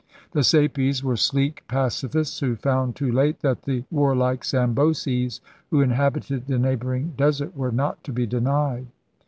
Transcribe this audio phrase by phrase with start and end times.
[0.31, 6.47] The Sapies were sleek pacifists who found too late that the warlike Samboses, who inhabited
[6.47, 8.87] the neighboring desert, were not to be denied.